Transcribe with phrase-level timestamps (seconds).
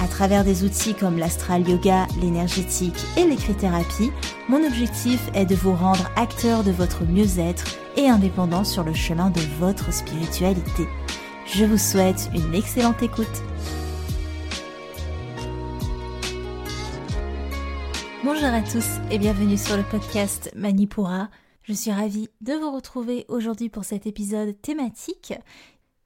[0.00, 4.10] à travers des outils comme l'astral yoga, l'énergétique et l'écrit-thérapie,
[4.48, 7.64] mon objectif est de vous rendre acteur de votre mieux-être
[7.96, 10.86] et indépendant sur le chemin de votre spiritualité.
[11.46, 13.26] Je vous souhaite une excellente écoute.
[18.24, 21.30] Bonjour à tous et bienvenue sur le podcast Manipura.
[21.62, 25.34] Je suis ravie de vous retrouver aujourd'hui pour cet épisode thématique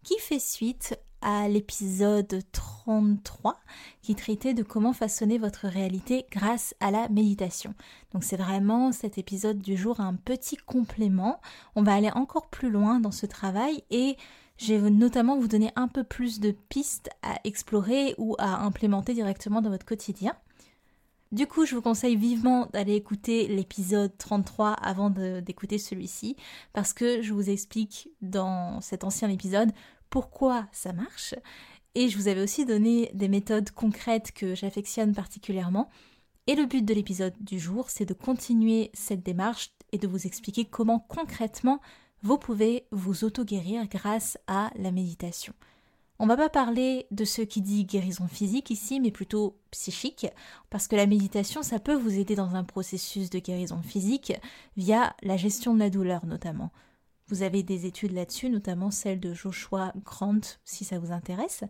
[0.02, 3.56] qui fait suite à l'épisode 33
[4.02, 7.74] qui traitait de comment façonner votre réalité grâce à la méditation.
[8.12, 11.40] Donc c'est vraiment cet épisode du jour un petit complément.
[11.76, 14.16] On va aller encore plus loin dans ce travail et
[14.58, 19.14] je vais notamment vous donner un peu plus de pistes à explorer ou à implémenter
[19.14, 20.34] directement dans votre quotidien.
[21.32, 26.36] Du coup, je vous conseille vivement d'aller écouter l'épisode 33 avant d'écouter celui-ci,
[26.74, 29.72] parce que je vous explique dans cet ancien épisode
[30.12, 31.34] pourquoi ça marche.
[31.94, 35.88] Et je vous avais aussi donné des méthodes concrètes que j'affectionne particulièrement.
[36.46, 40.26] Et le but de l'épisode du jour, c'est de continuer cette démarche et de vous
[40.26, 41.80] expliquer comment concrètement
[42.22, 45.54] vous pouvez vous auto-guérir grâce à la méditation.
[46.18, 50.26] On va pas parler de ce qui dit guérison physique ici, mais plutôt psychique,
[50.68, 54.34] parce que la méditation, ça peut vous aider dans un processus de guérison physique
[54.76, 56.70] via la gestion de la douleur notamment.
[57.32, 61.64] Vous avez des études là-dessus, notamment celle de Joshua Grant, si ça vous intéresse.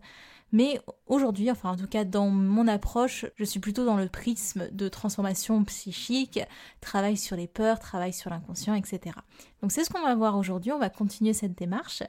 [0.51, 4.69] Mais aujourd'hui, enfin en tout cas dans mon approche, je suis plutôt dans le prisme
[4.73, 6.41] de transformation psychique,
[6.81, 9.15] travail sur les peurs, travail sur l'inconscient, etc.
[9.63, 12.03] Donc c'est ce qu'on va voir aujourd'hui, on va continuer cette démarche.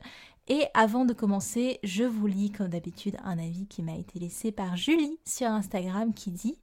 [0.47, 4.51] Et avant de commencer, je vous lis comme d'habitude un avis qui m'a été laissé
[4.51, 6.57] par Julie sur Instagram qui dit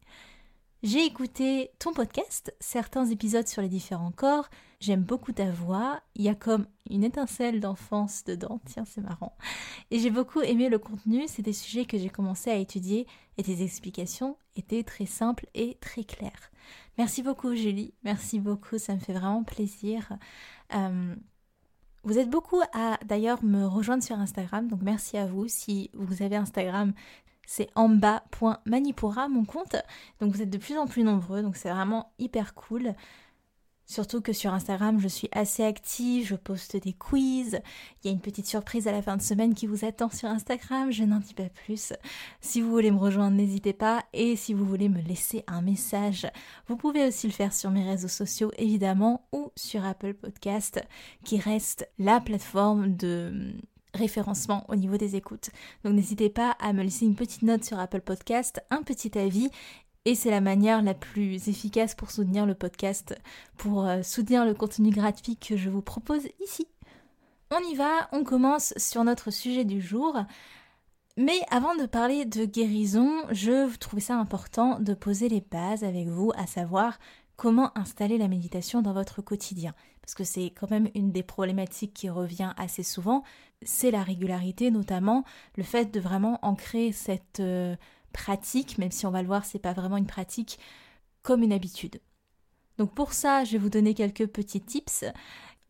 [0.83, 4.49] j'ai écouté ton podcast, certains épisodes sur les différents corps,
[4.81, 9.37] j'aime beaucoup ta voix, il y a comme une étincelle d'enfance dedans, tiens c'est marrant.
[9.91, 13.43] Et j'ai beaucoup aimé le contenu, c'est des sujets que j'ai commencé à étudier et
[13.43, 16.51] tes explications étaient très simples et très claires.
[16.97, 20.17] Merci beaucoup Julie, merci beaucoup, ça me fait vraiment plaisir.
[20.75, 21.15] Euh,
[22.05, 25.47] vous êtes beaucoup à d'ailleurs me rejoindre sur Instagram, donc merci à vous.
[25.49, 26.95] Si vous avez Instagram,
[27.51, 29.75] c'est en bas.manipura mon compte.
[30.21, 32.95] Donc vous êtes de plus en plus nombreux, donc c'est vraiment hyper cool.
[33.87, 37.61] Surtout que sur Instagram, je suis assez active, je poste des quiz.
[38.05, 40.29] Il y a une petite surprise à la fin de semaine qui vous attend sur
[40.29, 41.93] Instagram, je n'en dis pas plus.
[42.41, 44.05] Si vous voulez me rejoindre, n'hésitez pas.
[44.13, 46.29] Et si vous voulez me laisser un message,
[46.69, 50.81] vous pouvez aussi le faire sur mes réseaux sociaux, évidemment, ou sur Apple Podcast,
[51.25, 53.57] qui reste la plateforme de
[53.95, 55.51] référencement au niveau des écoutes.
[55.85, 59.51] Donc n'hésitez pas à me laisser une petite note sur Apple Podcast, un petit avis
[60.07, 63.15] et c'est la manière la plus efficace pour soutenir le podcast,
[63.59, 66.67] pour euh, soutenir le contenu gratuit que je vous propose ici.
[67.51, 70.17] On y va, on commence sur notre sujet du jour.
[71.19, 76.09] Mais avant de parler de guérison, je trouvais ça important de poser les bases avec
[76.09, 76.99] vous, à savoir
[77.37, 79.75] comment installer la méditation dans votre quotidien.
[80.11, 83.23] Parce que c'est quand même une des problématiques qui revient assez souvent,
[83.63, 85.23] c'est la régularité, notamment
[85.57, 87.77] le fait de vraiment ancrer cette euh,
[88.13, 90.59] pratique, même si on va le voir, c'est pas vraiment une pratique,
[91.23, 92.01] comme une habitude.
[92.77, 95.05] Donc pour ça, je vais vous donner quelques petits tips,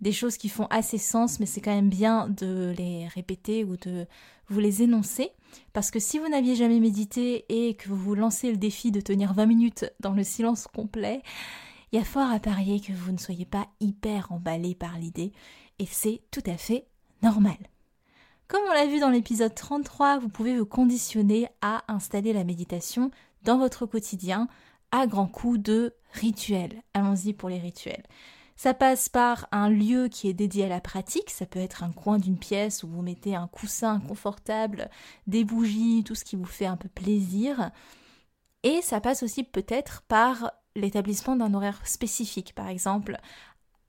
[0.01, 3.77] des choses qui font assez sens, mais c'est quand même bien de les répéter ou
[3.77, 4.07] de
[4.49, 5.33] vous les énoncer,
[5.75, 9.03] parce que si vous n'aviez jamais médité et que vous vous lancez le défi de
[9.03, 11.21] tenir 20 minutes dans le silence complet,
[11.93, 15.33] il y a fort à parier que vous ne soyez pas hyper emballé par l'idée,
[15.79, 16.87] et c'est tout à fait
[17.23, 17.57] normal.
[18.49, 23.11] Comme on l'a vu dans l'épisode 33, vous pouvez vous conditionner à installer la méditation
[23.45, 24.49] dans votre quotidien
[24.91, 26.83] à grands coups de rituels.
[26.95, 28.03] Allons-y pour les rituels.
[28.57, 31.93] Ça passe par un lieu qui est dédié à la pratique, ça peut être un
[31.93, 34.91] coin d'une pièce où vous mettez un coussin confortable,
[35.27, 37.71] des bougies, tout ce qui vous fait un peu plaisir.
[38.63, 43.19] Et ça passe aussi peut-être par l'établissement d'un horaire spécifique, par exemple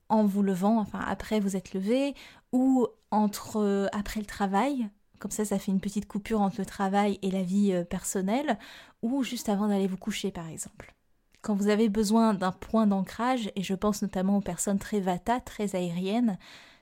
[0.09, 2.15] en vous levant, enfin après vous êtes levé,
[2.51, 4.89] ou entre euh, après le travail,
[5.19, 8.59] comme ça ça fait une petite coupure entre le travail et la vie euh, personnelle,
[9.01, 10.93] ou juste avant d'aller vous coucher par exemple.
[11.41, 15.39] Quand vous avez besoin d'un point d'ancrage, et je pense notamment aux personnes très vata,
[15.39, 16.37] très aériennes,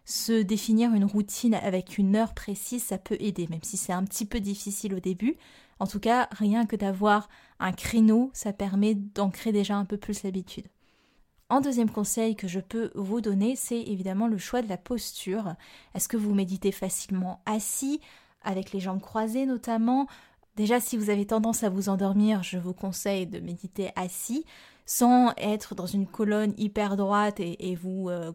[0.05, 4.03] se définir une routine avec une heure précise, ça peut aider, même si c'est un
[4.03, 5.37] petit peu difficile au début.
[5.79, 7.29] En tout cas, rien que d'avoir
[7.59, 10.67] un créneau, ça permet d'ancrer déjà un peu plus l'habitude.
[11.49, 15.55] En deuxième conseil que je peux vous donner, c'est évidemment le choix de la posture.
[15.95, 18.01] Est-ce que vous méditez facilement assis,
[18.43, 20.07] avec les jambes croisées notamment?
[20.55, 24.45] Déjà, si vous avez tendance à vous endormir, je vous conseille de méditer assis,
[24.85, 28.31] sans être dans une colonne hyper droite et, vous euh,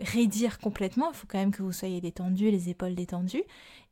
[0.00, 3.42] raidir complètement, il faut quand même que vous soyez détendu, les épaules détendues.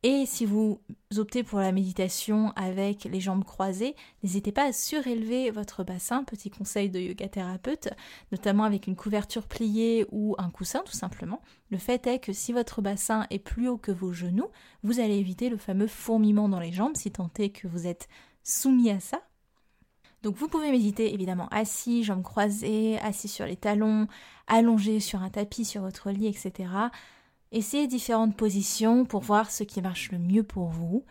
[0.02, 0.80] Et si vous
[1.16, 6.50] optez pour la méditation avec les jambes croisées, n'hésitez pas à surélever votre bassin, petit
[6.50, 7.88] conseil de yoga thérapeute,
[8.30, 11.42] notamment avec une couverture pliée ou un coussin tout simplement.
[11.70, 14.50] Le fait est que si votre bassin est plus haut que vos genoux,
[14.84, 18.08] vous allez éviter le fameux fourmillement dans les jambes si tant est que vous êtes
[18.44, 19.22] soumis à ça,
[20.26, 24.08] donc vous pouvez méditer évidemment assis, jambes croisées, assis sur les talons,
[24.48, 26.68] allongé sur un tapis sur votre lit, etc.
[27.52, 31.04] Essayez différentes positions pour voir ce qui marche le mieux pour vous.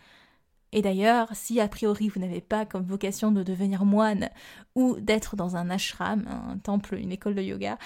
[0.76, 4.28] Et d'ailleurs, si a priori vous n'avez pas comme vocation de devenir moine
[4.74, 7.78] ou d'être dans un ashram, un temple, une école de yoga,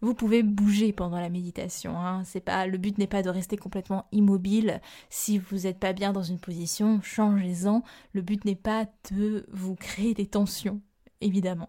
[0.00, 1.96] vous pouvez bouger pendant la méditation.
[1.96, 2.24] Hein.
[2.24, 4.80] C'est pas le but n'est pas de rester complètement immobile.
[5.08, 7.84] Si vous n'êtes pas bien dans une position, changez-en.
[8.12, 10.80] Le but n'est pas de vous créer des tensions,
[11.20, 11.68] évidemment.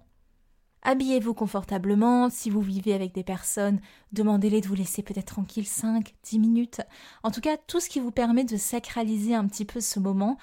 [0.81, 2.31] Habillez-vous confortablement.
[2.31, 3.80] Si vous vivez avec des personnes,
[4.12, 6.81] demandez-les de vous laisser peut-être tranquille 5, 10 minutes.
[7.22, 10.38] En tout cas, tout ce qui vous permet de sacraliser un petit peu ce moment.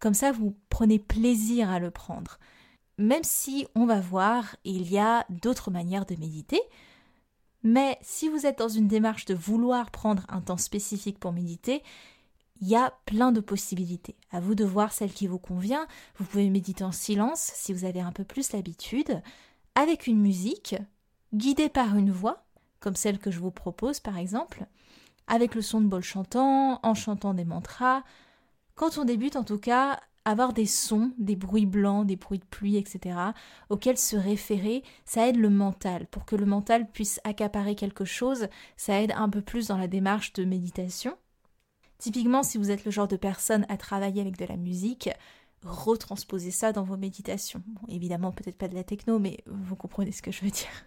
[0.00, 2.38] Comme ça, vous prenez plaisir à le prendre.
[2.98, 6.60] Même si, on va voir, il y a d'autres manières de méditer.
[7.62, 11.82] Mais si vous êtes dans une démarche de vouloir prendre un temps spécifique pour méditer,
[12.60, 14.16] il y a plein de possibilités.
[14.30, 15.86] À vous de voir celle qui vous convient.
[16.16, 19.22] Vous pouvez méditer en silence si vous avez un peu plus l'habitude
[19.74, 20.74] avec une musique,
[21.32, 22.44] guidée par une voix,
[22.80, 24.66] comme celle que je vous propose par exemple,
[25.28, 28.02] avec le son de bol chantant, en chantant des mantras.
[28.78, 32.44] Quand on débute en tout cas, avoir des sons, des bruits blancs, des bruits de
[32.44, 33.18] pluie, etc.,
[33.70, 36.06] auxquels se référer, ça aide le mental.
[36.06, 38.46] Pour que le mental puisse accaparer quelque chose,
[38.76, 41.18] ça aide un peu plus dans la démarche de méditation.
[41.98, 45.10] Typiquement, si vous êtes le genre de personne à travailler avec de la musique,
[45.64, 47.64] retransposer ça dans vos méditations.
[47.88, 50.86] évidemment, peut-être pas de la techno, mais vous comprenez ce que je veux dire.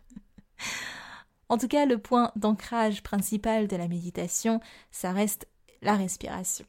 [1.49, 4.61] en tout cas, le point d'ancrage principal de la méditation,
[4.91, 5.45] ça reste
[5.81, 6.63] la respiration.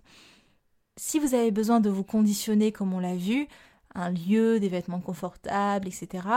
[1.05, 3.49] Si vous avez besoin de vous conditionner comme on l'a vu,
[3.97, 6.29] un lieu, des vêtements confortables, etc.,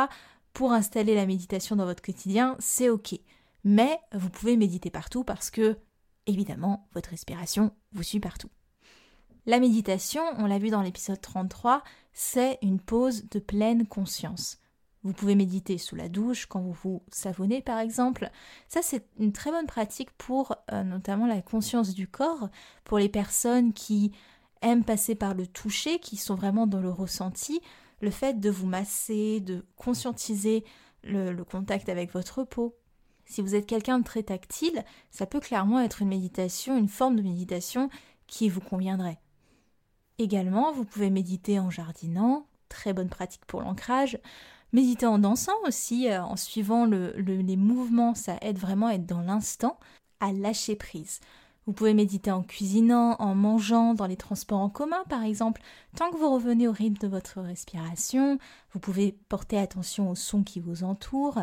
[0.54, 3.14] pour installer la méditation dans votre quotidien, c'est ok.
[3.64, 5.78] Mais vous pouvez méditer partout parce que,
[6.26, 8.50] évidemment, votre respiration vous suit partout.
[9.46, 14.58] La méditation, on l'a vu dans l'épisode 33, c'est une pause de pleine conscience.
[15.04, 18.32] Vous pouvez méditer sous la douche, quand vous vous savonnez par exemple.
[18.68, 22.50] Ça, c'est une très bonne pratique pour euh, notamment la conscience du corps,
[22.84, 24.12] pour les personnes qui
[24.62, 27.62] aiment passer par le toucher, qui sont vraiment dans le ressenti.
[28.02, 30.64] Le fait de vous masser, de conscientiser
[31.04, 32.76] le contact avec votre peau.
[33.26, 37.16] Si vous êtes quelqu'un de très tactile, ça peut clairement être une méditation, une forme
[37.16, 37.90] de méditation
[38.28, 39.20] qui vous conviendrait.
[40.18, 44.20] Également, vous pouvez méditer en jardinant, très bonne pratique pour l'ancrage.
[44.74, 49.22] Méditer en dansant aussi, euh, en suivant les mouvements, ça aide vraiment à être dans
[49.22, 49.80] l'instant,
[50.20, 51.20] à lâcher prise.
[51.66, 55.62] Vous pouvez méditer en cuisinant, en mangeant, dans les transports en commun par exemple.
[55.96, 58.38] Tant que vous revenez au rythme de votre respiration,
[58.72, 61.42] vous pouvez porter attention aux sons qui vous entourent.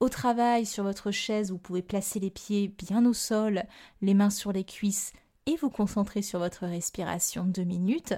[0.00, 3.64] Au travail, sur votre chaise, vous pouvez placer les pieds bien au sol,
[4.02, 5.12] les mains sur les cuisses
[5.46, 8.14] et vous concentrer sur votre respiration deux minutes,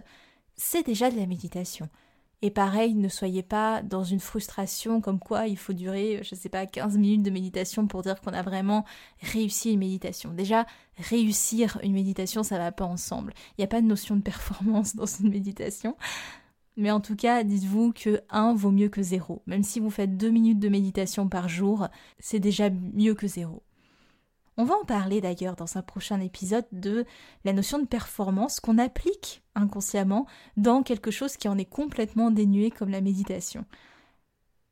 [0.56, 1.88] c'est déjà de la méditation.
[2.43, 6.38] Et pareil, ne soyez pas dans une frustration comme quoi il faut durer, je ne
[6.38, 8.85] sais pas, 15 minutes de méditation pour dire qu'on a vraiment
[9.23, 10.35] réussi une méditation.
[10.35, 10.66] Déjà,
[10.99, 13.33] réussir une méditation, ça va pas ensemble.
[13.52, 15.97] Il n'y a pas de notion de performance dans une méditation.
[16.76, 19.43] Mais en tout cas, dites-vous que 1 vaut mieux que 0.
[19.47, 21.88] Même si vous faites 2 minutes de méditation par jour,
[22.19, 23.62] c'est déjà mieux que 0.
[24.58, 27.04] On va en parler d'ailleurs dans un prochain épisode de
[27.44, 32.70] la notion de performance qu'on applique inconsciemment dans quelque chose qui en est complètement dénué
[32.70, 33.66] comme la méditation.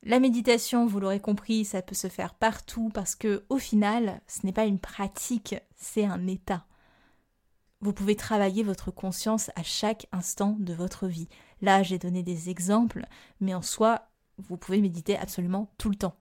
[0.02, 4.46] La méditation, vous l'aurez compris, ça peut se faire partout parce que au final, ce
[4.46, 6.66] n'est pas une pratique, c'est un état.
[7.80, 11.28] Vous pouvez travailler votre conscience à chaque instant de votre vie.
[11.60, 13.06] Là, j'ai donné des exemples,
[13.40, 16.16] mais en soi, vous pouvez méditer absolument tout le temps.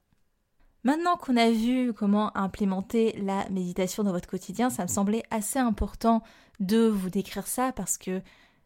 [0.83, 5.59] Maintenant qu'on a vu comment implémenter la méditation dans votre quotidien, ça me semblait assez
[5.59, 6.23] important
[6.59, 8.21] de vous décrire ça parce que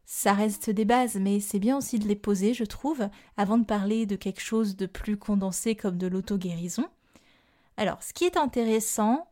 [0.06, 3.66] ça reste des bases, mais c'est bien aussi de les poser, je trouve, avant de
[3.66, 6.86] parler de quelque chose de plus condensé comme de l'auto-guérison.
[7.76, 9.28] Alors, ce qui est intéressant,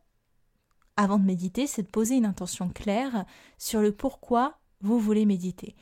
[0.96, 3.24] avant de méditer, c'est de poser une intention claire
[3.58, 5.74] sur le pourquoi vous voulez méditer.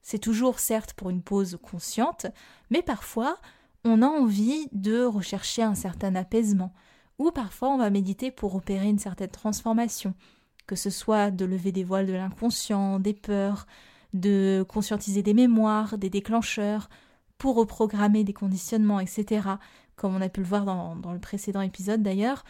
[0.00, 2.26] C'est toujours certes pour une pause consciente,
[2.70, 3.38] mais parfois
[3.86, 6.72] on a envie de rechercher un certain apaisement,
[7.18, 10.14] ou parfois on va méditer pour opérer une certaine transformation,
[10.66, 13.66] que ce soit de lever des voiles de l'inconscient, des peurs,
[14.12, 16.88] de conscientiser des mémoires, des déclencheurs,
[17.38, 19.48] pour reprogrammer des conditionnements, etc.,
[19.94, 22.44] comme on a pu le voir dans, dans le précédent épisode d'ailleurs.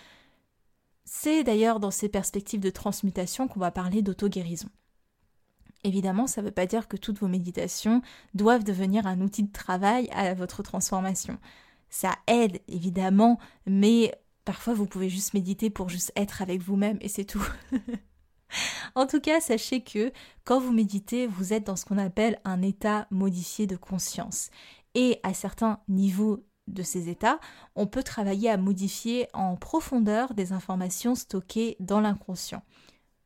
[1.05, 4.69] C'est d'ailleurs dans ces perspectives de transmutation qu'on va parler d'auto-guérison.
[5.87, 8.02] Évidemment, ça ne veut pas dire que toutes vos méditations
[8.35, 11.38] doivent devenir un outil de travail à votre transformation.
[11.90, 14.12] Ça aide, évidemment, mais
[14.45, 17.47] parfois vous pouvez juste méditer pour juste être avec vous-même et c'est tout.
[18.97, 20.11] en tout cas, sachez que
[20.43, 24.50] quand vous méditez, vous êtes dans ce qu'on appelle un état modifié de conscience.
[24.97, 27.38] Et à certains niveaux de ces états,
[27.76, 32.64] on peut travailler à modifier en profondeur des informations stockées dans l'inconscient.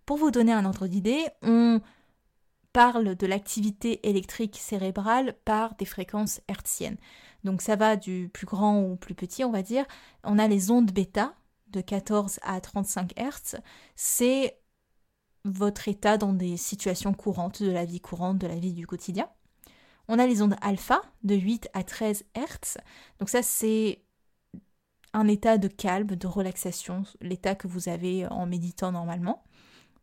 [0.05, 1.81] Pour vous donner un ordre d'idée, on
[2.73, 6.99] parle de l'activité électrique cérébrale par des fréquences hertziennes.
[7.45, 9.85] Donc ça va du plus grand au plus petit, on va dire.
[10.25, 11.35] On a les ondes bêta
[11.69, 13.61] de 14 à 35 Hz.
[13.97, 14.59] C'est
[15.45, 19.29] votre état dans des situations courantes de la vie courante, de la vie du quotidien.
[20.09, 22.79] On a les ondes alpha de 8 à 13 Hz.
[23.19, 24.03] Donc ça c'est
[25.12, 29.43] un état de calme, de relaxation, l'état que vous avez en méditant normalement.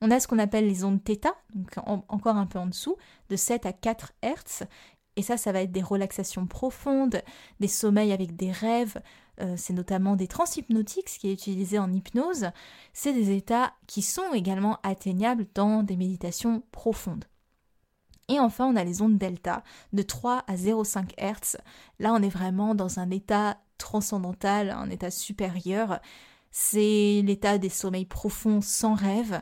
[0.01, 2.97] On a ce qu'on appelle les ondes θ, donc encore un peu en dessous,
[3.29, 4.67] de 7 à 4 Hz.
[5.15, 7.21] Et ça, ça va être des relaxations profondes,
[7.59, 9.01] des sommeils avec des rêves.
[9.41, 12.51] Euh, c'est notamment des transhypnotiques, ce qui est utilisé en hypnose.
[12.93, 17.25] C'est des états qui sont également atteignables dans des méditations profondes.
[18.29, 19.63] Et enfin, on a les ondes delta
[19.93, 21.57] de 3 à 0,5 Hz.
[21.99, 25.99] Là, on est vraiment dans un état transcendantal, un état supérieur.
[26.51, 29.41] C'est l'état des sommeils profonds sans rêve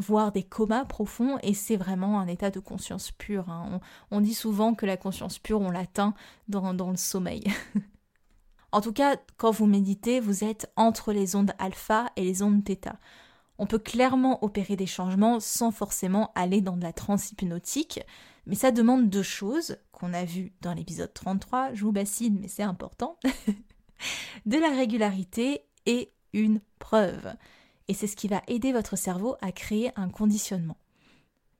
[0.00, 3.48] voire des comas profonds, et c'est vraiment un état de conscience pure.
[3.50, 3.80] Hein.
[4.10, 6.14] On, dit souvent que la conscience pure, on l'atteint
[6.48, 7.44] dans, dans le sommeil.
[8.72, 12.64] en tout cas, quand vous méditez, vous êtes entre les ondes alpha et les ondes
[12.64, 12.92] θ.
[13.58, 18.00] On peut clairement opérer des changements sans forcément aller dans de la transhypnotique,
[18.46, 22.48] mais ça demande deux choses qu'on a vues dans l'épisode 33, je vous bassine, mais
[22.48, 23.18] c'est important,
[24.46, 27.34] de la régularité et une preuve
[27.90, 30.76] et c'est ce qui va aider votre cerveau à créer un conditionnement.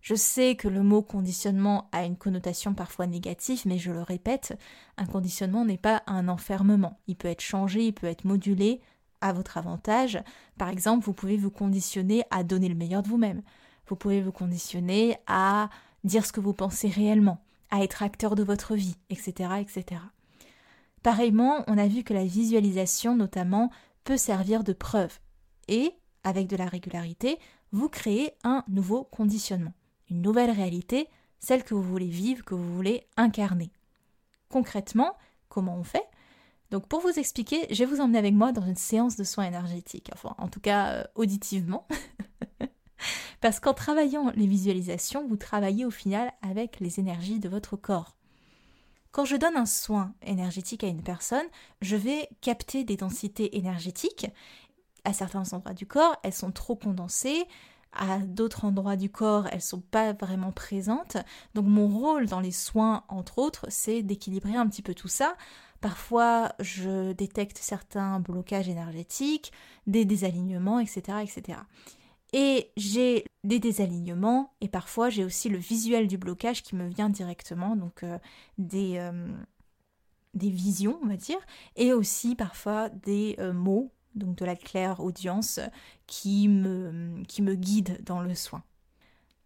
[0.01, 4.57] Je sais que le mot conditionnement a une connotation parfois négative, mais je le répète,
[4.97, 7.01] un conditionnement n'est pas un enfermement.
[7.09, 8.81] Il peut être changé, il peut être modulé
[9.21, 10.23] à votre avantage.
[10.57, 13.43] Par exemple, vous pouvez vous conditionner à donner le meilleur de vous-même.
[13.89, 15.69] Vous pouvez vous conditionner à
[16.05, 20.01] dire ce que vous pensez réellement, à être acteur de votre vie, etc., etc.
[21.03, 23.73] Pareillement, on a vu que la visualisation, notamment,
[24.05, 25.19] peut servir de preuve.
[25.67, 25.93] Et
[26.25, 27.39] avec de la régularité,
[27.73, 29.75] vous créez un nouveau conditionnement,
[30.11, 31.09] une nouvelle réalité,
[31.39, 33.71] celle que vous voulez vivre, que vous voulez incarner.
[34.49, 35.17] Concrètement,
[35.49, 36.07] comment on fait?
[36.71, 39.45] Donc pour vous expliquer, je vais vous emmener avec moi dans une séance de soins
[39.45, 41.87] énergétiques, enfin en tout cas euh, auditivement.
[43.41, 48.17] Parce qu'en travaillant les visualisations, vous travaillez au final avec les énergies de votre corps.
[49.13, 51.47] Quand je donne un soin énergétique à une personne,
[51.81, 54.27] je vais capter des densités énergétiques
[55.05, 57.47] à certains endroits du corps, elles sont trop condensées,
[57.93, 61.17] à d'autres endroits du corps, elles sont pas vraiment présentes.
[61.55, 65.37] Donc mon rôle dans les soins, entre autres, c'est d'équilibrer un petit peu tout ça.
[65.81, 69.53] Parfois, je détecte certains blocages énergétiques,
[69.87, 71.59] des désalignements, etc., etc.
[72.33, 77.09] Et j'ai des désalignements et parfois j'ai aussi le visuel du blocage qui me vient
[77.09, 78.19] directement, donc euh,
[78.57, 79.27] des, euh,
[80.35, 81.41] des visions, on va dire,
[81.75, 85.61] et aussi parfois des euh, mots donc de la claire audience,
[86.07, 87.23] qui me,
[87.55, 88.63] guide dans le soin.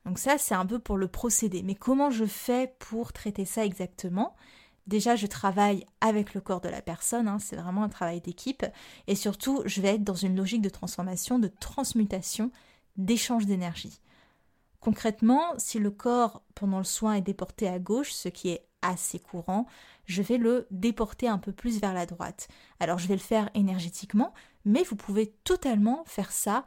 [0.04, 1.62] Donc ça, c'est un peu pour le procédé.
[1.62, 4.34] Mais comment je fais pour traiter ça exactement?
[4.86, 8.66] Déjà, je travaille avec le corps de la personne, hein, c'est vraiment un travail d'équipe.
[9.06, 12.50] Et surtout, je vais être dans une logique de transformation, de transmutation,
[12.96, 14.00] d'échange d'énergie.
[14.80, 19.18] Concrètement, si le corps pendant le soin est déporté à gauche, ce qui est assez
[19.18, 19.66] courant,
[20.04, 22.48] je vais le déporter un peu plus vers la droite.
[22.80, 26.66] Alors je vais le faire énergétiquement, mais vous pouvez totalement faire ça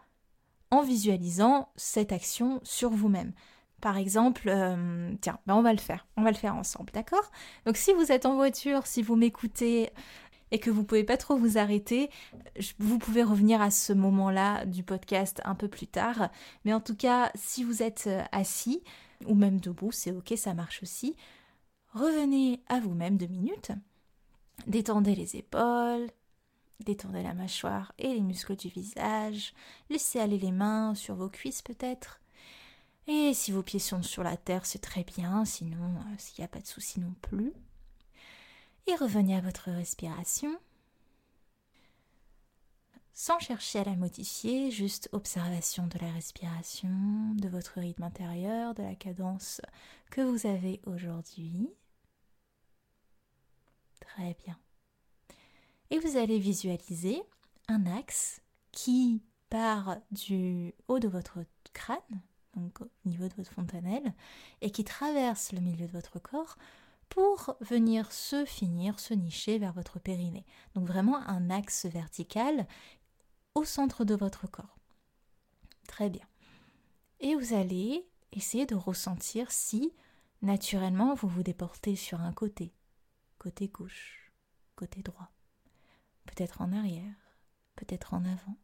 [0.72, 3.34] en visualisant cette action sur vous-même.
[3.82, 7.32] Par exemple, euh, tiens, ben on va le faire, on va le faire ensemble, d'accord?
[7.66, 9.92] Donc si vous êtes en voiture, si vous m'écoutez
[10.52, 12.10] et que vous pouvez pas trop vous arrêter,
[12.80, 16.30] vous pouvez revenir à ce moment-là du podcast un peu plus tard.
[16.66, 18.84] Mais en tout cas, si vous êtes euh, assis
[19.28, 21.16] ou même debout, c'est ok, ça marche aussi.
[21.94, 23.72] Revenez à vous-même deux minutes.
[24.66, 26.08] Détendez les épaules,
[26.80, 29.54] Détendez la mâchoire et les muscles du visage.
[29.90, 32.22] Laissez aller les mains sur vos cuisses peut-être.
[33.08, 36.46] Et si vos pieds sont sur la terre, c'est très bien, sinon euh, s'il n'y
[36.46, 37.54] a pas de souci non plus.
[38.86, 40.58] Et revenez à votre respiration.
[43.14, 48.84] Sans chercher à la modifier, juste observation de la respiration, de votre rythme intérieur, de
[48.84, 49.60] la cadence
[50.12, 51.70] que vous avez aujourd'hui.
[54.00, 54.58] Très bien.
[55.90, 57.22] Et vous allez visualiser
[57.68, 58.42] un axe
[58.72, 61.40] qui part du haut de votre
[61.74, 62.22] crâne,
[62.56, 64.14] donc au niveau de votre fontanelle,
[64.62, 66.58] et qui traverse le milieu de votre corps
[67.10, 70.46] pour venir se finir, se nicher vers votre périnée.
[70.76, 72.68] Donc vraiment un axe vertical
[73.56, 74.78] au centre de votre corps.
[75.88, 76.28] Très bien.
[77.22, 79.94] Et vous allez essayer de ressentir si
[80.42, 82.74] naturellement vous vous déportez sur un côté,
[83.40, 84.32] côté gauche,
[84.76, 85.32] côté droit
[86.28, 87.16] peut-être en arrière,
[87.76, 88.58] peut-être en avant.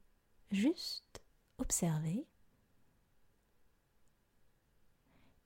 [0.51, 1.21] Juste
[1.57, 2.27] observer.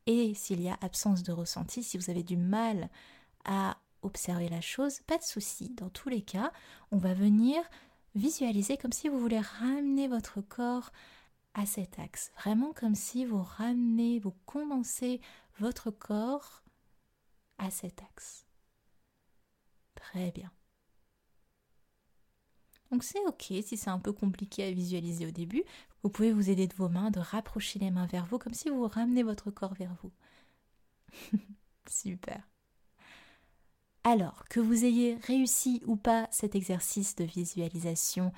[0.06, 2.90] Et s'il y a absence de ressenti, si vous avez du mal
[3.46, 5.70] à observer la chose, pas de souci.
[5.70, 6.52] Dans tous les cas,
[6.92, 7.62] on va venir
[8.16, 10.92] visualiser comme si vous voulez ramener votre corps
[11.54, 12.32] à cet axe.
[12.38, 15.22] Vraiment comme si vous ramenez, vous condensez
[15.60, 16.64] votre corps
[17.58, 18.46] à cet axe.
[19.96, 20.52] Très bien.
[22.92, 25.64] Donc c'est ok si c'est un peu compliqué à visualiser au début.
[26.04, 28.70] Vous pouvez vous aider de vos mains, de rapprocher les mains vers vous comme si
[28.70, 30.12] vous ramenez votre corps vers vous.
[31.90, 32.48] Super.
[34.04, 38.32] Alors, que vous ayez réussi ou pas cet exercice de visualisation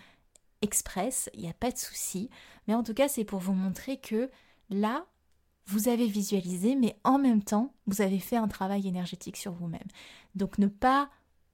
[0.61, 2.29] express, il n'y a pas de souci.
[2.67, 4.31] Mais en tout cas, c'est pour vous montrer que
[4.69, 5.05] là,
[5.67, 9.87] vous avez visualisé, mais en même temps, vous avez fait un travail énergétique sur vous-même.
[10.33, 11.09] Donc ne pas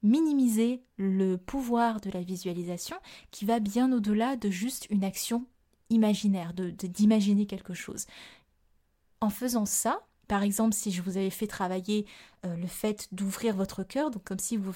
[0.06, 2.98] minimiser le pouvoir de la visualisation
[3.32, 5.46] qui va bien au-delà de juste une action
[5.90, 8.06] imaginaire, de, d'imaginer quelque chose.
[9.22, 12.06] En faisant ça, par exemple, si je vous avais fait travailler
[12.46, 14.76] euh, le fait d'ouvrir votre cœur, donc comme si vous,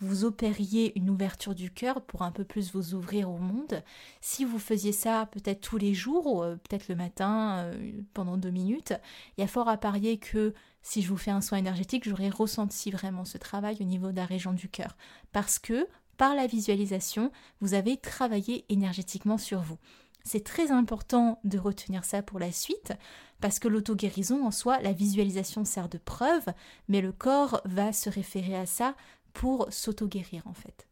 [0.00, 3.82] vous opériez une ouverture du cœur pour un peu plus vous ouvrir au monde,
[4.20, 8.36] si vous faisiez ça peut-être tous les jours, ou euh, peut-être le matin euh, pendant
[8.36, 8.94] deux minutes,
[9.36, 12.30] il y a fort à parier que si je vous fais un soin énergétique, j'aurais
[12.30, 14.96] ressenti vraiment ce travail au niveau de la région du cœur.
[15.32, 15.86] Parce que
[16.16, 19.78] par la visualisation, vous avez travaillé énergétiquement sur vous.
[20.24, 22.92] C'est très important de retenir ça pour la suite,
[23.40, 26.46] parce que l'auto-guérison en soi, la visualisation sert de preuve,
[26.88, 28.94] mais le corps va se référer à ça
[29.32, 30.86] pour s'auto-guérir en fait.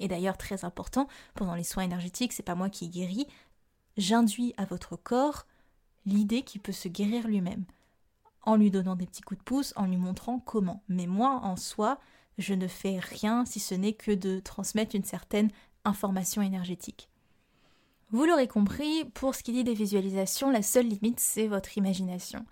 [0.00, 3.28] Et d'ailleurs, très important, pendant les soins énergétiques, c'est pas moi qui guéris,
[3.96, 5.46] j'induis à votre corps
[6.04, 7.64] l'idée qu'il peut se guérir lui-même
[8.46, 10.82] en lui donnant des petits coups de pouce, en lui montrant comment.
[10.88, 11.98] Mais moi, en soi,
[12.38, 15.50] je ne fais rien si ce n'est que de transmettre une certaine
[15.84, 17.08] information énergétique.
[18.10, 22.44] Vous l'aurez compris, pour ce qui dit des visualisations, la seule limite, c'est votre imagination.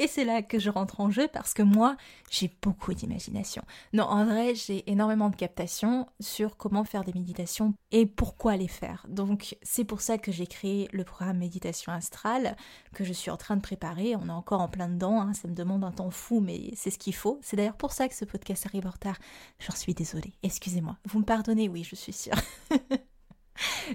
[0.00, 1.94] Et c'est là que je rentre en jeu parce que moi,
[2.30, 3.62] j'ai beaucoup d'imagination.
[3.92, 8.66] Non, en vrai, j'ai énormément de captation sur comment faire des méditations et pourquoi les
[8.66, 9.04] faire.
[9.10, 12.56] Donc, c'est pour ça que j'ai créé le programme Méditation Astrale
[12.94, 14.16] que je suis en train de préparer.
[14.16, 15.34] On est encore en plein dedans, hein.
[15.34, 17.38] ça me demande un temps fou, mais c'est ce qu'il faut.
[17.42, 19.18] C'est d'ailleurs pour ça que ce podcast arrive en retard.
[19.58, 20.32] J'en suis désolée.
[20.42, 20.96] Excusez-moi.
[21.04, 22.36] Vous me pardonnez Oui, je suis sûre.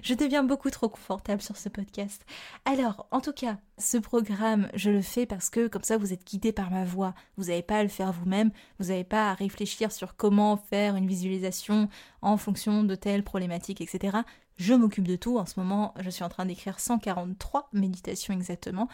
[0.02, 2.24] je deviens beaucoup trop confortable sur ce podcast.
[2.64, 6.26] Alors, en tout cas, ce programme, je le fais parce que comme ça, vous êtes
[6.26, 7.14] guidé par ma voix.
[7.36, 8.50] Vous n'avez pas à le faire vous-même.
[8.78, 11.88] Vous n'avez pas à réfléchir sur comment faire une visualisation
[12.22, 14.18] en fonction de telle problématique, etc.
[14.56, 15.38] Je m'occupe de tout.
[15.38, 18.88] En ce moment, je suis en train d'écrire 143 méditations exactement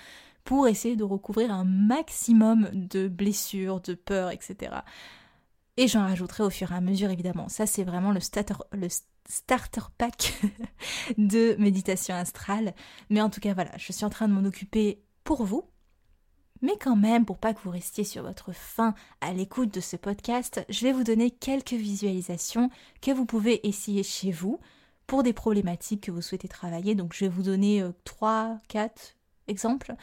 [0.45, 4.73] pour essayer de recouvrir un maximum de blessures, de peurs, etc.
[5.77, 7.49] Et j'en rajouterai au fur et à mesure, évidemment.
[7.49, 8.55] Ça, c'est vraiment le, starter,
[9.29, 10.35] starter pack
[11.19, 12.75] de méditation astrale.
[13.11, 15.65] Mais en tout cas, voilà, je suis en train de m'en occuper pour vous.
[16.63, 19.97] Mais quand même, pour pas que vous restiez sur votre faim à l'écoute de ce
[19.97, 24.61] podcast, je vais vous donner quelques visualisations que vous pouvez essayer chez vous
[25.09, 26.95] pour des problématiques que vous souhaitez travailler.
[26.95, 29.17] Donc je vais vous donner 3, euh, 4
[29.49, 29.95] exemples.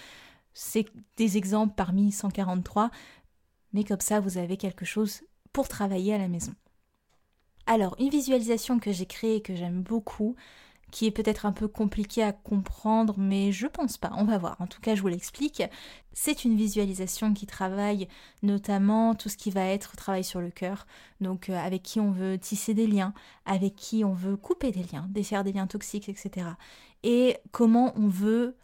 [0.53, 2.91] C'est des exemples parmi 143,
[3.71, 5.21] mais comme ça vous avez quelque chose
[5.53, 6.53] pour travailler à la maison.
[7.69, 10.36] Alors, une visualisation que j'ai créée que j'aime beaucoup,
[10.89, 14.55] qui est peut-être un peu compliquée à comprendre, mais je pense pas, on va voir.
[14.60, 15.62] En tout cas, je vous l'explique.
[16.12, 18.08] C'est une visualisation qui travaille
[18.41, 20.88] notamment tout ce qui va être travail sur le cœur,
[21.21, 23.13] donc euh, avec qui on veut tisser des liens,
[23.45, 26.47] avec qui on veut couper des liens, défaire des liens toxiques, etc.
[27.03, 28.55] Et comment on veut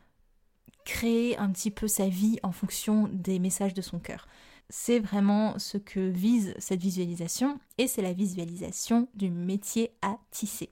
[0.84, 4.28] créer un petit peu sa vie en fonction des messages de son cœur.
[4.70, 10.70] C'est vraiment ce que vise cette visualisation et c'est la visualisation du métier à tisser.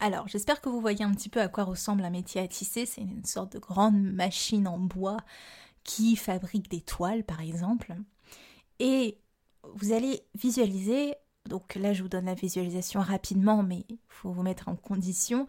[0.00, 2.86] Alors, j'espère que vous voyez un petit peu à quoi ressemble un métier à tisser.
[2.86, 5.18] C'est une sorte de grande machine en bois
[5.84, 7.94] qui fabrique des toiles, par exemple.
[8.80, 9.18] Et
[9.74, 11.14] vous allez visualiser,
[11.48, 15.46] donc là je vous donne la visualisation rapidement, mais il faut vous mettre en condition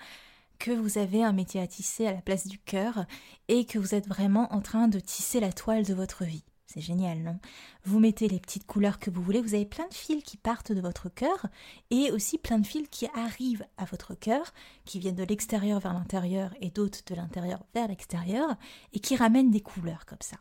[0.59, 3.05] que vous avez un métier à tisser à la place du cœur
[3.47, 6.45] et que vous êtes vraiment en train de tisser la toile de votre vie.
[6.73, 7.37] C'est génial, non?
[7.83, 10.71] Vous mettez les petites couleurs que vous voulez, vous avez plein de fils qui partent
[10.71, 11.45] de votre cœur
[11.91, 14.51] et aussi plein de fils qui arrivent à votre cœur,
[14.83, 18.55] qui viennent de l'extérieur vers l'intérieur et d'autres de l'intérieur vers l'extérieur
[18.91, 20.37] et qui ramènent des couleurs comme ça.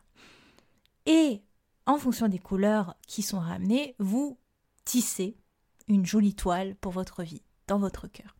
[1.05, 1.43] Et
[1.85, 4.39] en fonction des couleurs qui sont ramenées, vous
[4.85, 5.37] tissez
[5.87, 8.35] une jolie toile pour votre vie, dans votre cœur.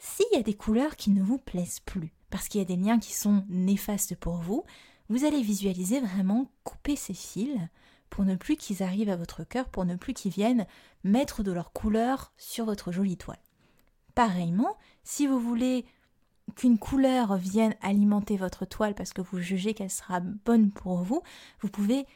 [0.00, 2.76] S'il y a des couleurs qui ne vous plaisent plus, parce qu'il y a des
[2.76, 4.64] liens qui sont néfastes pour vous,
[5.08, 7.58] vous allez visualiser vraiment couper ces fils
[8.10, 10.66] pour ne plus qu'ils arrivent à votre cœur, pour ne plus qu'ils viennent
[11.04, 13.38] mettre de leur couleur sur votre jolie toile.
[14.14, 15.84] Pareillement, si vous voulez
[16.56, 21.22] qu'une couleur vienne alimenter votre toile parce que vous jugez qu'elle sera bonne pour vous,
[21.60, 22.06] vous pouvez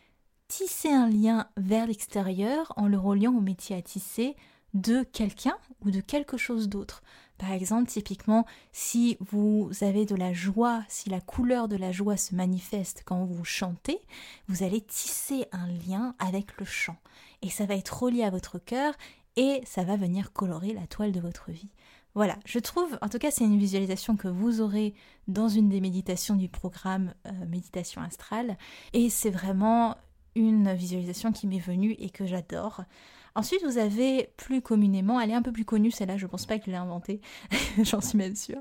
[0.48, 4.36] tisser un lien vers l'extérieur en le reliant au métier à tisser
[4.74, 7.02] de quelqu'un ou de quelque chose d'autre.
[7.42, 12.16] Par exemple, typiquement, si vous avez de la joie, si la couleur de la joie
[12.16, 13.98] se manifeste quand vous chantez,
[14.46, 16.98] vous allez tisser un lien avec le chant.
[17.42, 18.94] Et ça va être relié à votre cœur
[19.34, 21.70] et ça va venir colorer la toile de votre vie.
[22.14, 24.94] Voilà, je trouve, en tout cas c'est une visualisation que vous aurez
[25.26, 28.56] dans une des méditations du programme euh, Méditation Astrale,
[28.92, 29.96] et c'est vraiment
[30.36, 32.84] une visualisation qui m'est venue et que j'adore.
[33.34, 36.58] Ensuite, vous avez plus communément, elle est un peu plus connue, celle-là, je pense pas
[36.58, 37.20] que je inventée,
[37.82, 38.60] j'en suis même sûre,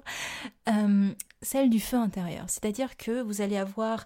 [0.69, 2.45] euh, celle du feu intérieur.
[2.47, 4.05] C'est-à-dire que vous allez avoir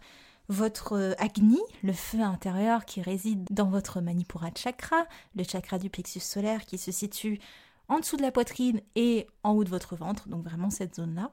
[0.50, 5.90] votre euh, Agni, le feu intérieur qui réside dans votre Manipura chakra, le chakra du
[5.90, 7.40] plexus solaire qui se situe
[7.88, 11.32] en dessous de la poitrine et en haut de votre ventre, donc vraiment cette zone-là.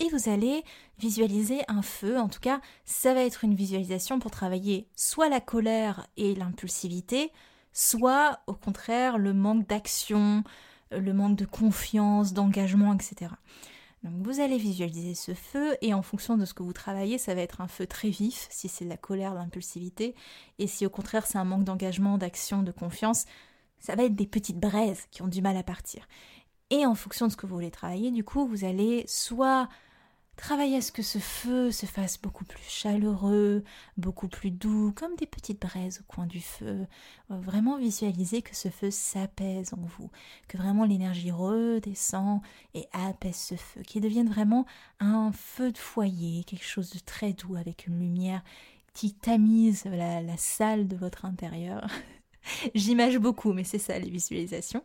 [0.00, 0.64] Et vous allez
[0.98, 5.40] visualiser un feu, en tout cas ça va être une visualisation pour travailler soit la
[5.40, 7.30] colère et l'impulsivité,
[7.74, 10.42] soit au contraire le manque d'action,
[10.90, 13.32] le manque de confiance, d'engagement, etc.
[14.02, 17.34] Donc vous allez visualiser ce feu et en fonction de ce que vous travaillez, ça
[17.34, 20.14] va être un feu très vif si c'est la colère, l'impulsivité,
[20.58, 23.24] et si au contraire c'est un manque d'engagement, d'action, de confiance,
[23.78, 26.06] ça va être des petites braises qui ont du mal à partir.
[26.70, 29.68] Et en fonction de ce que vous voulez travailler, du coup, vous allez soit
[30.36, 33.62] Travaillez à ce que ce feu se fasse beaucoup plus chaleureux,
[33.96, 36.86] beaucoup plus doux, comme des petites braises au coin du feu.
[37.30, 40.10] Euh, vraiment visualisez que ce feu s'apaise en vous,
[40.48, 42.40] que vraiment l'énergie redescend
[42.74, 44.66] et apaise ce feu, qu'il devienne vraiment
[44.98, 48.42] un feu de foyer, quelque chose de très doux avec une lumière
[48.92, 51.86] qui tamise la, la salle de votre intérieur.
[52.74, 54.82] J'image beaucoup, mais c'est ça les visualisations.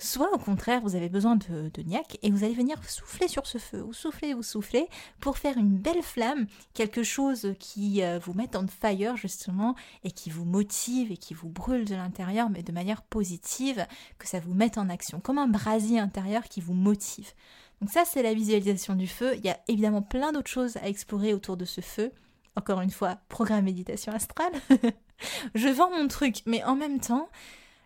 [0.00, 1.84] Soit au contraire, vous avez besoin de, de
[2.22, 4.86] et vous allez venir souffler sur ce feu, ou souffler, ou souffler,
[5.18, 10.12] pour faire une belle flamme, quelque chose qui euh, vous mette en fire justement et
[10.12, 13.86] qui vous motive et qui vous brûle de l'intérieur, mais de manière positive,
[14.18, 17.32] que ça vous mette en action, comme un brasier intérieur qui vous motive.
[17.80, 19.34] Donc ça, c'est la visualisation du feu.
[19.36, 22.12] Il y a évidemment plein d'autres choses à explorer autour de ce feu.
[22.54, 24.52] Encore une fois, programme méditation astrale.
[25.54, 27.28] Je vends mon truc, mais en même temps,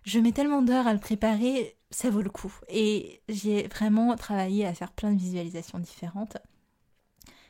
[0.05, 2.53] je mets tellement d'heures à le préparer, ça vaut le coup.
[2.69, 6.39] Et j'ai vraiment travaillé à faire plein de visualisations différentes.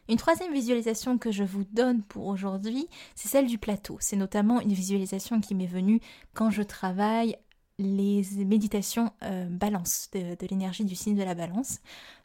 [0.08, 3.96] Une troisième visualisation que je vous donne pour aujourd'hui, c'est celle du plateau.
[4.00, 6.00] C'est notamment une visualisation qui m'est venue
[6.34, 7.36] quand je travaille
[7.82, 11.80] les méditations euh, balance, de, l'énergie du signe de la balance.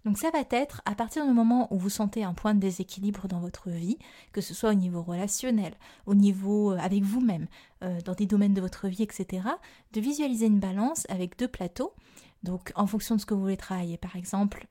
[0.06, 3.28] Donc ça va être à partir du moment où vous sentez un point de déséquilibre
[3.28, 3.98] dans votre vie,
[4.32, 5.74] que ce soit au niveau relationnel,
[6.06, 7.48] au niveau euh, avec vous-même,
[7.84, 9.48] euh, dans des domaines de votre vie, etc.,
[9.94, 11.94] de visualiser une balance avec deux plateaux.
[12.44, 14.68] Donc en fonction de ce que vous voulez travailler, par exemple,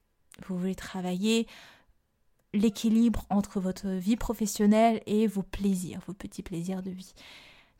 [0.46, 1.46] vous voulez travailler
[2.53, 7.12] l'équilibre entre votre vie professionnelle et vos plaisirs, vos petits plaisirs de vie.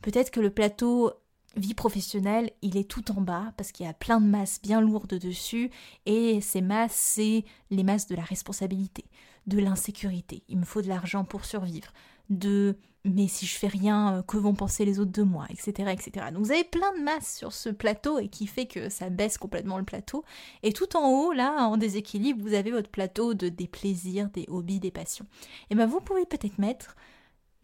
[0.01, 1.11] Peut-être que le plateau
[1.55, 4.81] vie professionnelle, il est tout en bas parce qu'il y a plein de masses bien
[4.81, 5.71] lourdes dessus
[6.05, 9.05] et ces masses, c'est les masses de la responsabilité,
[9.47, 10.43] de l'insécurité.
[10.49, 11.93] Il me faut de l'argent pour survivre,
[12.29, 15.91] de mais si je fais rien, euh, que vont penser les autres de moi, etc.,
[15.91, 16.27] etc.
[16.31, 19.37] Donc vous avez plein de masses sur ce plateau et qui fait que ça baisse
[19.37, 20.23] complètement le plateau.
[20.63, 24.45] Et tout en haut, là, en déséquilibre, vous avez votre plateau de des plaisirs, des
[24.49, 25.25] hobbies, des passions.
[25.69, 26.95] Et ben vous pouvez peut-être mettre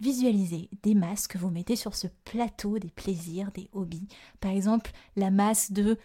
[0.04, 4.10] Visualisez des masses que vous mettez sur ce plateau des plaisirs, des hobbies.
[4.42, 5.98] Par exemple, la masse de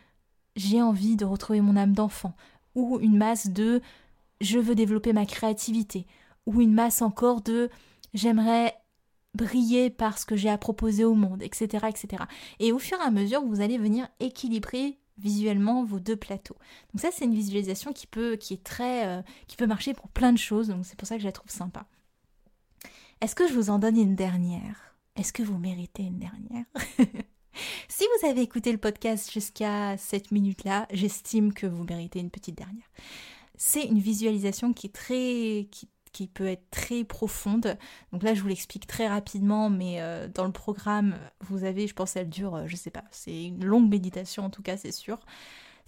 [0.54, 2.36] j'ai envie de retrouver mon âme d'enfant,
[2.76, 3.82] ou une masse de
[4.40, 6.06] je veux développer ma créativité,
[6.46, 7.70] ou une masse encore de
[8.14, 8.72] j'aimerais
[9.34, 12.22] briller par ce que j'ai à proposer au monde, etc., etc.
[12.60, 16.56] Et au fur et à mesure, vous allez venir équilibrer visuellement vos deux plateaux.
[16.94, 20.06] Donc ça, c'est une visualisation qui peut, qui est très, euh, qui peut marcher pour
[20.06, 20.68] plein de choses.
[20.68, 21.88] Donc c'est pour ça que je la trouve sympa.
[23.20, 24.94] Est-ce que je vous en donne une dernière?
[25.16, 26.64] Est-ce que vous méritez une dernière?
[27.88, 32.56] Si vous avez écouté le podcast jusqu'à cette minute-là, j'estime que vous méritez une petite
[32.56, 32.88] dernière.
[33.56, 35.66] C'est une visualisation qui est très,
[36.12, 37.76] qui peut être très profonde.
[38.12, 41.94] Donc là, je vous l'explique très rapidement, mais euh, dans le programme, vous avez, je
[41.94, 44.92] pense, elle dure, euh, je sais pas, c'est une longue méditation en tout cas, c'est
[44.92, 45.18] sûr.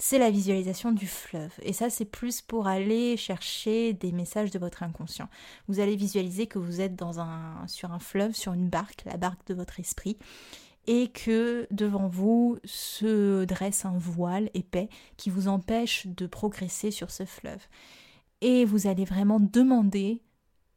[0.03, 1.53] C'est la visualisation du fleuve.
[1.63, 5.29] Et ça, c'est plus pour aller chercher des messages de votre inconscient.
[5.69, 6.99] Vous allez visualiser que vous êtes
[7.67, 10.17] sur un fleuve, sur une barque, la barque de votre esprit
[10.87, 17.11] et que devant vous se dresse un voile épais qui vous empêche de progresser sur
[17.11, 17.61] ce fleuve
[18.41, 20.23] et vous allez vraiment demander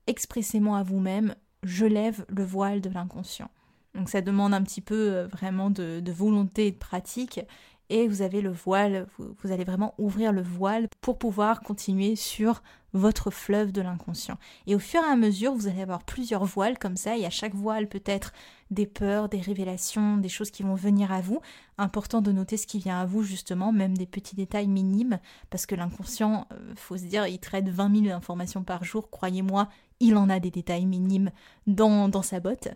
[0.08, 1.34] expressément à vous-même
[1.64, 3.50] je lève le voile de l'inconscient.
[3.96, 7.40] Donc ça demande un petit peu euh, vraiment de, volonté et de pratique
[7.90, 12.64] et vous avez le voile, vous, allez vraiment ouvrir le voile pour pouvoir continuer sur
[12.94, 14.38] votre fleuve de l'inconscient.
[14.68, 17.30] Et au fur et à mesure, vous allez avoir plusieurs voiles comme ça, et à
[17.30, 18.34] chaque voile peut-être
[18.72, 21.42] des peurs, des révélations, des choses qui vont venir à vous.
[21.78, 25.20] Important de noter ce qui vient à vous justement, même des petits détails minimes,
[25.50, 29.70] parce que l'inconscient, euh, faut se dire, il traite 20 000 informations par jour, croyez-moi,
[30.00, 31.32] il en a des détails minimes
[31.66, 32.70] dans, dans sa botte.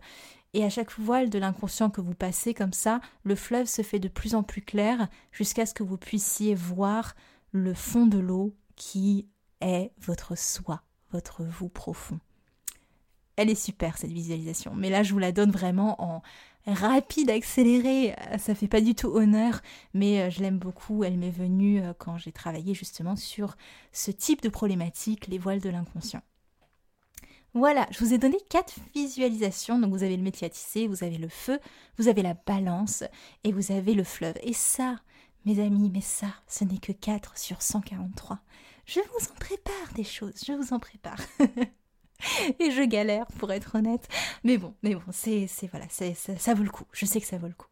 [0.53, 3.99] Et à chaque voile de l'inconscient que vous passez comme ça, le fleuve se fait
[3.99, 7.15] de plus en plus clair jusqu'à ce que vous puissiez voir
[7.51, 9.27] le fond de l'eau qui
[9.61, 12.19] est votre soi, votre vous profond.
[13.35, 16.21] Elle est super cette visualisation, mais là je vous la donne vraiment en
[16.67, 18.15] rapide, accéléré.
[18.37, 19.61] Ça fait pas du tout honneur,
[19.93, 21.03] mais euh, je l'aime beaucoup.
[21.03, 23.55] Elle m'est venue euh, quand j'ai travaillé justement sur
[23.91, 26.21] ce type de problématique, les voiles de l'inconscient.
[27.53, 29.79] Voilà, je vous ai donné quatre visualisations.
[29.79, 31.59] Donc vous avez le métier à vous avez le feu,
[31.97, 33.03] vous avez la balance
[33.43, 34.35] et vous avez le fleuve.
[34.43, 34.97] Et ça,
[35.45, 38.39] mes amis, mais ça, ce n'est que 4 sur 143.
[38.85, 41.19] Je vous en prépare des choses, je vous en prépare.
[42.59, 44.07] et je galère pour être honnête.
[44.43, 46.85] Mais bon, mais bon, c'est, voilà, ça vaut le coup.
[46.91, 47.67] Je sais que ça vaut le coup.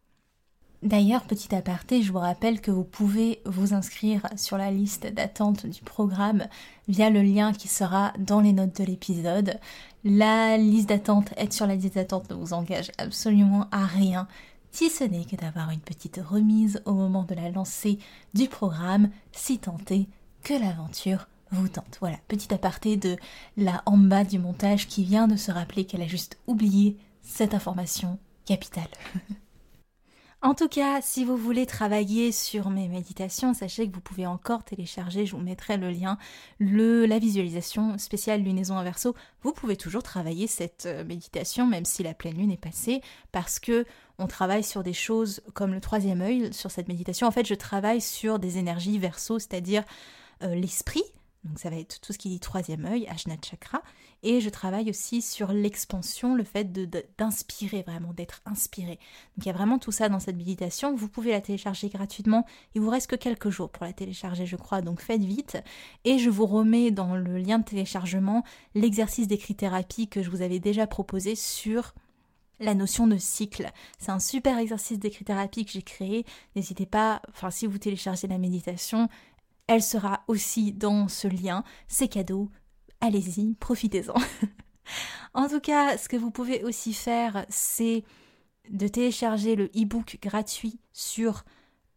[0.84, 5.66] D'ailleurs, petit aparté, je vous rappelle que vous pouvez vous inscrire sur la liste d'attente
[5.66, 6.48] du programme
[6.88, 9.60] via le lien qui sera dans les notes de l'épisode.
[10.04, 14.28] La liste d'attente, être sur la liste d'attente ne vous engage absolument à rien,
[14.72, 17.98] si ce n'est que d'avoir une petite remise au moment de la lancée
[18.34, 20.08] du programme, si est
[20.44, 21.98] que l'aventure vous tente.
[22.02, 23.16] Voilà, petit aparté de
[23.56, 28.20] la en du montage qui vient de se rappeler qu'elle a juste oublié cette information
[28.46, 28.90] capitale.
[30.46, 34.64] En tout cas, si vous voulez travailler sur mes méditations, sachez que vous pouvez encore
[34.64, 36.20] télécharger, je vous mettrai le lien,
[36.60, 39.16] le, la visualisation spéciale lunaison inverso.
[39.42, 43.58] Vous pouvez toujours travailler cette euh, méditation même si la pleine lune est passée parce
[43.58, 43.86] que
[44.20, 47.26] on travaille sur des choses comme le troisième œil sur cette méditation.
[47.26, 49.84] En fait, je travaille sur des énergies verso, c'est-à-dire
[50.44, 51.04] euh, l'esprit,
[51.46, 53.84] donc ça va être tout ce qui dit troisième œil, Ajna Chakra.
[54.24, 56.72] Et je travaille aussi sur l'expansion, le fait
[57.18, 59.00] d'inspirer vraiment, d'être inspiré.
[59.38, 60.96] Donc il y a vraiment tout ça dans cette méditation.
[60.96, 62.46] Vous pouvez la télécharger gratuitement.
[62.74, 64.82] Il vous reste que quelques jours pour la télécharger, je crois.
[64.82, 65.58] Donc faites vite.
[66.04, 70.60] Et je vous remets dans le lien de téléchargement l'exercice d'écrit-thérapie que je vous avais
[70.60, 71.94] déjà proposé sur
[72.60, 73.70] la notion de cycle.
[74.00, 76.26] C'est un super exercice d'écrit-thérapie que j'ai créé.
[76.56, 79.10] N'hésitez pas, enfin si vous téléchargez la méditation,
[79.68, 81.64] elle sera aussi dans ce lien.
[81.88, 82.50] C'est cadeau.
[83.02, 84.16] Allez-y, profitez-en.
[85.34, 88.04] en tout cas, ce que vous pouvez aussi faire, c'est
[88.70, 91.44] de télécharger le e-book gratuit sur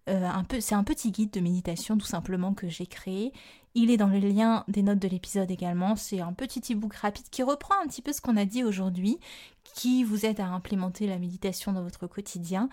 [0.09, 3.33] euh, un c'est un petit guide de méditation tout simplement que j'ai créé.
[3.75, 5.97] Il est dans le lien des notes de l'épisode également.
[5.97, 9.19] C'est un petit e-book rapide qui reprend un petit peu ce qu'on a dit aujourd'hui,
[9.75, 12.69] qui vous aide à implémenter la méditation dans votre quotidien.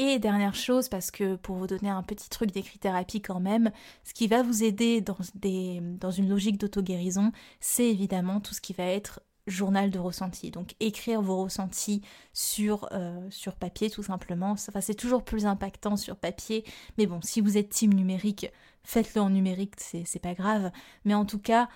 [0.00, 3.72] Et dernière chose, parce que pour vous donner un petit truc d'écrit-thérapie quand même,
[4.04, 8.84] ce qui va vous aider dans, une logique d'auto-guérison, c'est évidemment tout ce qui va
[8.84, 10.52] être journal de ressenti.
[10.52, 14.52] Donc écrire vos ressentis sur, euh, sur papier tout simplement.
[14.52, 16.64] Enfin, c'est toujours plus impactant sur papier.
[16.96, 18.52] Mais bon, si vous êtes team numérique,
[18.84, 20.70] faites-le en numérique, c'est pas grave.
[21.06, 21.68] Mais en tout cas,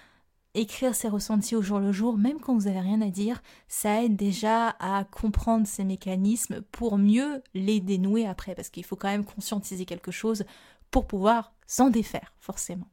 [0.54, 4.02] écrire ses ressentis au jour le jour, même quand vous n'avez rien à dire, ça
[4.02, 9.08] aide déjà à comprendre ces mécanismes pour mieux les dénouer après, parce qu'il faut quand
[9.08, 10.44] même conscientiser quelque chose
[10.90, 12.88] pour pouvoir s'en défaire, forcément.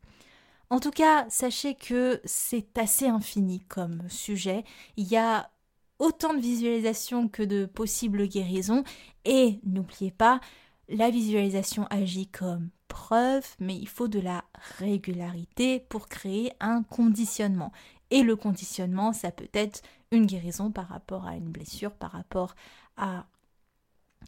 [0.70, 4.64] En tout cas, sachez que c'est assez infini comme sujet.
[4.98, 5.50] Il y a
[5.98, 8.84] autant de visualisations que de possibles guérisons,
[9.26, 10.40] et n'oubliez pas,
[10.88, 14.44] la visualisation agit comme preuve, mais il faut de la
[14.80, 17.72] régularité pour créer un conditionnement.
[18.12, 22.56] Et le conditionnement, ça peut être une guérison par rapport à une blessure, par rapport
[22.98, 23.26] à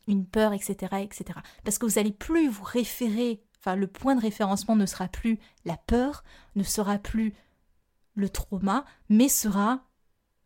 [0.08, 1.40] une peur, etc., etc.
[1.66, 5.40] Parce que vous n'allez plus vous référer, enfin le point de référencement ne sera plus
[5.66, 6.24] la peur,
[6.56, 7.34] ne sera plus
[8.16, 9.82] le trauma, mais sera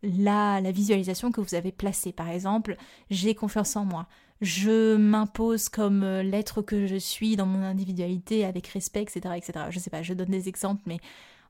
[0.01, 2.13] la, la visualisation que vous avez placée.
[2.13, 2.77] Par exemple,
[3.09, 4.07] j'ai confiance en moi,
[4.41, 9.65] je m'impose comme euh, l'être que je suis dans mon individualité avec respect, etc., etc.
[9.69, 10.99] Je sais pas, je donne des exemples, mais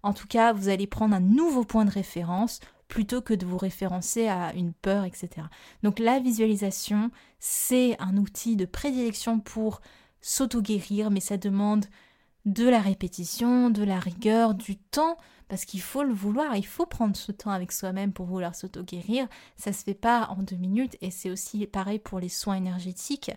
[0.04, 3.58] en tout cas, vous allez prendre un nouveau point de référence plutôt que de vous
[3.58, 5.48] référencer à une peur, etc.
[5.82, 9.82] Donc la visualisation, c'est un outil de prédilection pour
[10.22, 11.86] s'auto-guérir, mais ça demande
[12.46, 15.18] de la répétition, de la rigueur, du temps,
[15.48, 19.28] parce qu'il faut le vouloir, il faut prendre ce temps avec soi-même pour vouloir s'auto-guérir.
[19.58, 23.32] Ça se fait pas en deux minutes, et c'est aussi pareil pour les soins énergétiques.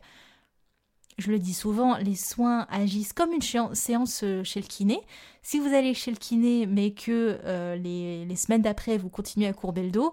[1.18, 5.01] Je le dis souvent, les soins agissent comme une séance euh, chez le kiné.
[5.42, 9.53] Si vous allez chez le kiné, mais que euh, les, semaines d'après, vous continuez à
[9.53, 10.12] courber le dos,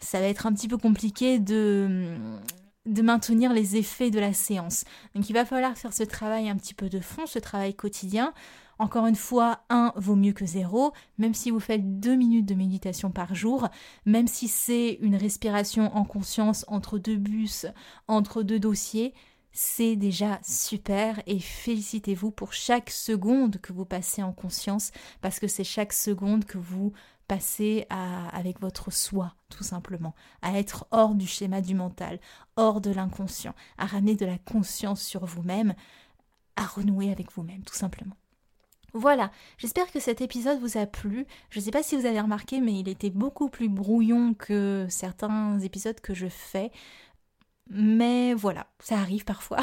[0.00, 2.14] ça va être un petit peu compliqué de,
[2.84, 4.84] de maintenir les effets de la séance.
[5.14, 8.34] Donc il va falloir faire ce travail un petit peu de fond, ce travail quotidien.
[8.78, 12.54] Encore une fois, un vaut mieux que zéro, même si vous faites deux minutes de
[12.54, 13.68] méditation par jour,
[14.06, 17.66] même si c'est une respiration en conscience entre deux bus,
[18.06, 19.14] entre deux dossiers,
[19.50, 25.48] c'est déjà super et félicitez-vous pour chaque seconde que vous passez en conscience parce que
[25.48, 26.92] c'est chaque seconde que vous
[27.26, 32.20] passez avec votre soi, tout simplement, à être hors du schéma du mental,
[32.56, 35.74] hors de l'inconscient, à ramener de la conscience sur vous-même,
[36.56, 38.16] à renouer avec vous-même, tout simplement.
[38.98, 41.24] Voilà, j'espère que cet épisode vous a plu.
[41.50, 44.86] Je ne sais pas si vous avez remarqué, mais il était beaucoup plus brouillon que
[44.88, 46.72] certains épisodes que je fais.
[47.70, 49.58] Mais voilà, ça arrive parfois.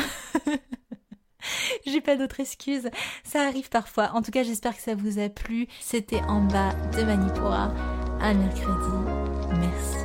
[1.86, 2.90] J'ai pas d'autre excuse,
[3.26, 4.12] ça arrive parfois.
[4.14, 5.68] En tout cas, j'espère que ça vous a plu.
[5.82, 7.74] C'était en bas de Manipura,
[8.22, 8.90] un mercredi.
[9.50, 9.98] Merci.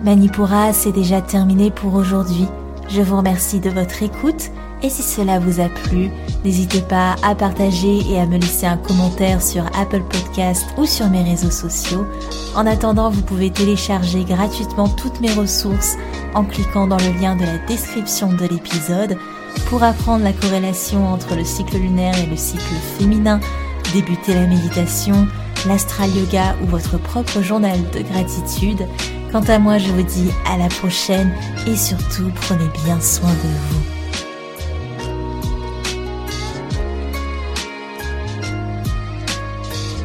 [0.00, 2.46] Manipura, c'est déjà terminé pour aujourd'hui.
[2.88, 4.50] Je vous remercie de votre écoute
[4.82, 6.10] et si cela vous a plu,
[6.44, 11.08] n'hésitez pas à partager et à me laisser un commentaire sur Apple Podcast ou sur
[11.08, 12.06] mes réseaux sociaux.
[12.54, 15.96] En attendant, vous pouvez télécharger gratuitement toutes mes ressources
[16.34, 19.16] en cliquant dans le lien de la description de l'épisode
[19.66, 23.40] pour apprendre la corrélation entre le cycle lunaire et le cycle féminin,
[23.92, 25.26] débuter la méditation,
[25.66, 28.86] l'astral yoga ou votre propre journal de gratitude.
[29.32, 31.32] Quant à moi, je vous dis à la prochaine
[31.66, 34.03] et surtout prenez bien soin de vous.